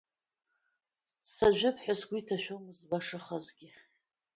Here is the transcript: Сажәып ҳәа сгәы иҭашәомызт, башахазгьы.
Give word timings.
Сажәып 1.31 1.77
ҳәа 1.83 1.93
сгәы 1.99 2.15
иҭашәомызт, 2.19 2.81
башахазгьы. 2.89 3.69